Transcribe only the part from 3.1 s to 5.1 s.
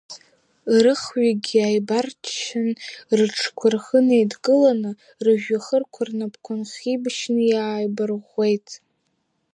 рыҽқәа рхы неидкыланы